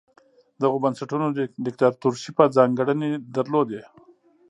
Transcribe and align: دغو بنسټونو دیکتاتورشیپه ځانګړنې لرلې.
دغو 0.61 0.77
بنسټونو 0.83 1.25
دیکتاتورشیپه 1.65 2.43
ځانګړنې 2.57 3.09
لرلې. 3.33 3.81